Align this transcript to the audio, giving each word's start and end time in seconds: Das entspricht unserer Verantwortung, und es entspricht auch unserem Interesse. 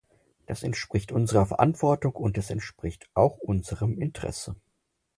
Das 0.47 0.63
entspricht 0.63 1.11
unserer 1.11 1.45
Verantwortung, 1.45 2.15
und 2.15 2.35
es 2.39 2.49
entspricht 2.49 3.07
auch 3.13 3.37
unserem 3.37 3.99
Interesse. 3.99 4.55